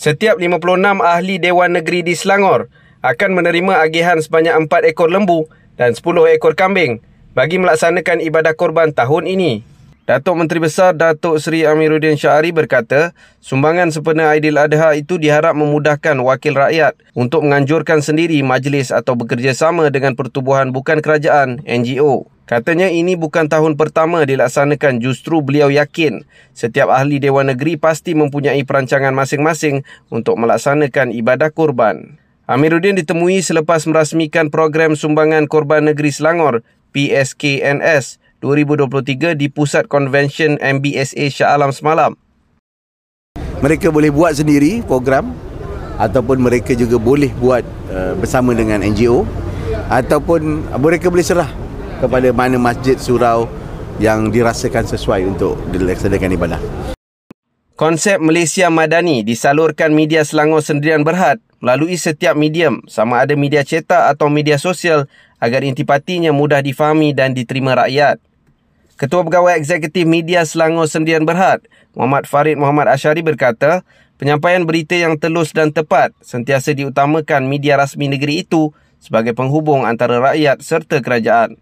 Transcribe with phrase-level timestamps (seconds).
[0.00, 0.64] Setiap 56
[1.04, 2.72] ahli Dewan Negeri di Selangor
[3.04, 5.44] akan menerima agihan sebanyak 4 ekor lembu
[5.76, 6.00] dan 10
[6.40, 7.04] ekor kambing
[7.36, 9.60] bagi melaksanakan ibadah korban tahun ini.
[10.08, 13.12] Datuk Menteri Besar Datuk Seri Amiruddin Syahari berkata,
[13.44, 20.16] sumbangan sempena Adha itu diharap memudahkan wakil rakyat untuk menganjurkan sendiri majlis atau bekerjasama dengan
[20.16, 22.24] pertubuhan bukan kerajaan NGO.
[22.50, 28.66] Katanya ini bukan tahun pertama dilaksanakan justru beliau yakin setiap ahli Dewan Negeri pasti mempunyai
[28.66, 32.18] perancangan masing-masing untuk melaksanakan ibadah kurban.
[32.50, 41.30] Amiruddin ditemui selepas merasmikan program sumbangan korban negeri Selangor PSKNS 2023 di Pusat Convention MBSA
[41.30, 42.18] Shah Alam semalam.
[43.62, 45.38] Mereka boleh buat sendiri program
[46.02, 47.62] ataupun mereka juga boleh buat
[47.94, 49.22] uh, bersama dengan NGO
[49.86, 51.69] ataupun mereka boleh serah
[52.00, 53.46] kepada mana masjid surau
[54.00, 56.60] yang dirasakan sesuai untuk dilaksanakan ibadah.
[57.76, 64.16] Konsep Malaysia Madani disalurkan media Selangor Sendirian Berhad melalui setiap medium sama ada media cetak
[64.16, 65.08] atau media sosial
[65.40, 68.20] agar intipatinya mudah difahami dan diterima rakyat.
[69.00, 71.64] Ketua Pegawai Eksekutif Media Selangor Sendirian Berhad,
[71.96, 73.80] Muhammad Farid Muhammad Ashari berkata,
[74.20, 80.20] penyampaian berita yang telus dan tepat sentiasa diutamakan media rasmi negeri itu sebagai penghubung antara
[80.20, 81.56] rakyat serta kerajaan.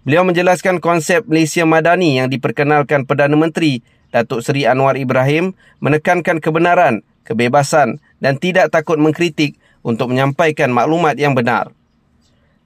[0.00, 5.52] Beliau menjelaskan konsep Malaysia Madani yang diperkenalkan Perdana Menteri Datuk Seri Anwar Ibrahim
[5.84, 11.76] menekankan kebenaran, kebebasan dan tidak takut mengkritik untuk menyampaikan maklumat yang benar.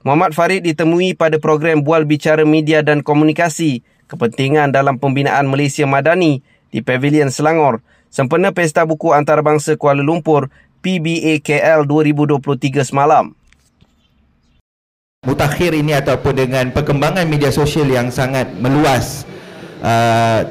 [0.07, 6.39] Muhammad Farid ditemui pada program Bual Bicara Media dan Komunikasi Kepentingan dalam Pembinaan Malaysia Madani
[6.71, 7.83] di Pavilion Selangor
[8.15, 10.55] sempena Pesta Buku Antarabangsa Kuala Lumpur
[10.87, 13.35] PBAKL 2023 semalam
[15.25, 19.25] mutakhir ini ataupun dengan perkembangan media sosial yang sangat meluas.
[19.85, 20.45] Uh,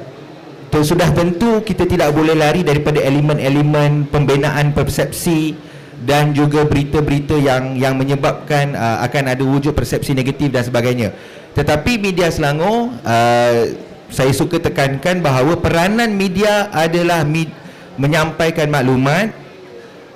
[0.73, 5.53] sudah tentu kita tidak boleh lari daripada elemen-elemen pembinaan persepsi
[6.01, 11.13] dan juga berita-berita yang yang menyebabkan uh, akan ada wujud persepsi negatif dan sebagainya.
[11.53, 13.61] Tetapi media Selangor uh,
[14.09, 17.53] saya suka tekankan bahawa peranan media adalah med-
[17.95, 19.29] menyampaikan maklumat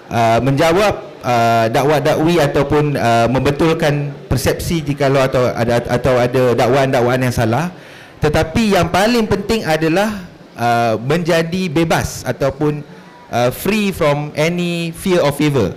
[0.10, 7.36] uh, menjawab uh, dakwah-dakwi ataupun uh, membetulkan persepsi jika atau ada atau ada dakwaan-dakwaan yang
[7.36, 7.76] salah.
[8.24, 10.24] Tetapi yang paling penting adalah
[10.56, 12.82] uh, menjadi bebas ataupun
[13.30, 15.76] uh, free from any fear of favor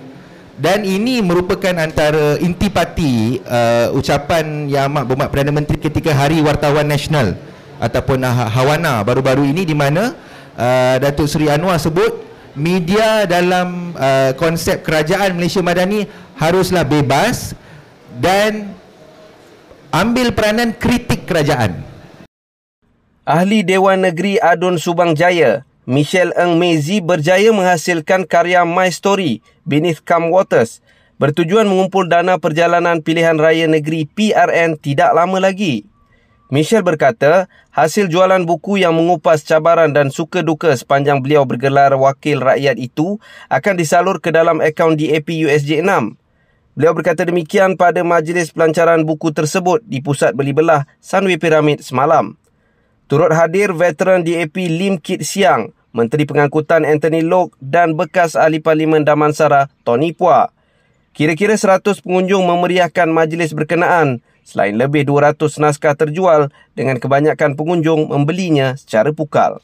[0.60, 6.84] dan ini merupakan antara intipati uh, ucapan yang amat berhormat Perdana Menteri ketika Hari Wartawan
[6.84, 7.32] Nasional
[7.80, 10.12] ataupun Hawana baru-baru ini di mana
[10.60, 16.06] uh, Datuk Seri Anwar sebut media dalam uh, konsep kerajaan Malaysia Madani
[16.38, 17.54] haruslah bebas
[18.18, 18.74] dan
[19.94, 21.82] ambil peranan kritik kerajaan.
[23.26, 30.02] Ahli Dewan Negeri Adun Subang Jaya, Michelle Eng Mezi berjaya menghasilkan karya My Story Beneath
[30.02, 30.82] Calm Waters
[31.20, 35.84] bertujuan mengumpul dana perjalanan pilihan raya negeri PRN tidak lama lagi.
[36.50, 42.42] Michelle berkata, hasil jualan buku yang mengupas cabaran dan suka duka sepanjang beliau bergelar wakil
[42.42, 46.18] rakyat itu akan disalur ke dalam akaun DAP USJ 6.
[46.74, 52.34] Beliau berkata demikian pada majlis pelancaran buku tersebut di Pusat Beli Belah Sunway Pyramid semalam.
[53.06, 59.06] Turut hadir veteran DAP Lim Kit Siang, Menteri Pengangkutan Anthony Lok dan bekas ahli Parlimen
[59.06, 60.50] Damansara Tony Pua.
[61.14, 68.74] Kira-kira 100 pengunjung memeriahkan majlis berkenaan Selain lebih 200 naskah terjual dengan kebanyakan pengunjung membelinya
[68.74, 69.62] secara pukal.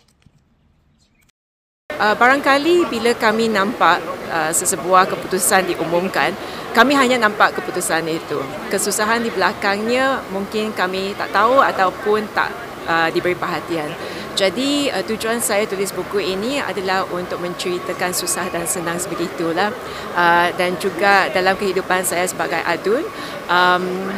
[1.97, 6.37] Uh, barangkali bila kami nampak uh, sesebuah keputusan diumumkan,
[6.77, 8.37] kami hanya nampak keputusan itu.
[8.69, 12.53] Kesusahan di belakangnya mungkin kami tak tahu ataupun tak
[12.85, 13.89] uh, diberi perhatian.
[14.37, 19.73] Jadi uh, tujuan saya tulis buku ini adalah untuk menceritakan susah dan senang sebegitulah
[20.13, 23.09] uh, dan juga dalam kehidupan saya sebagai adun
[23.49, 24.13] um,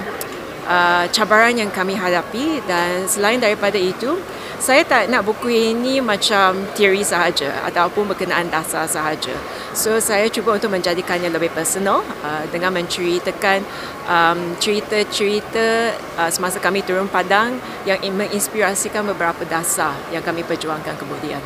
[0.69, 4.21] Uh, cabaran yang kami hadapi dan selain daripada itu
[4.59, 9.33] saya tak nak buku ini macam teori sahaja ataupun berkenaan dasar sahaja.
[9.73, 13.63] So saya cuba untuk menjadikannya lebih personal uh, dengan menceritakan
[14.11, 17.57] um, cerita-cerita uh, semasa kami turun padang
[17.87, 21.41] yang menginspirasikan beberapa dasar yang kami perjuangkan kemudian.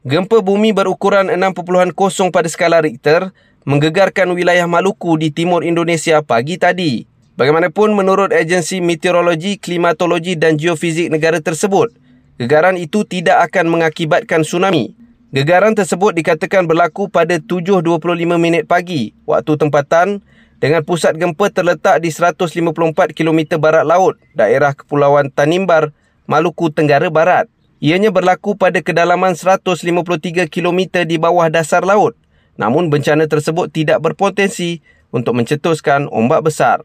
[0.00, 3.36] Gempa bumi berukuran 6.0 pada skala Richter
[3.68, 7.04] menggegarkan wilayah Maluku di timur Indonesia pagi tadi.
[7.40, 11.88] Bagaimanapun menurut agensi meteorologi, klimatologi dan geofizik negara tersebut,
[12.36, 14.92] gegaran itu tidak akan mengakibatkan tsunami.
[15.32, 17.96] Gegaran tersebut dikatakan berlaku pada 7.25
[18.36, 20.20] minit pagi waktu tempatan
[20.60, 22.60] dengan pusat gempa terletak di 154
[23.16, 25.96] km barat laut daerah Kepulauan Tanimbar,
[26.28, 27.48] Maluku Tenggara Barat.
[27.80, 32.12] Ianya berlaku pada kedalaman 153 km di bawah dasar laut
[32.60, 36.84] namun bencana tersebut tidak berpotensi untuk mencetuskan ombak besar.